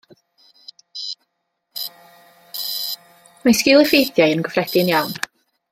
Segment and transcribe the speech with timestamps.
[3.43, 5.19] Mae sgil-effeithiau yn gyffredin iawn.